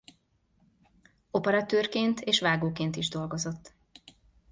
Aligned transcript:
Operatőrként 1.31 2.19
és 2.21 2.39
vágóként 2.39 2.95
is 2.95 3.09
dolgozott. 3.09 3.73